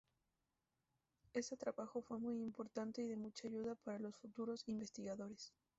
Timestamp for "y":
3.03-3.07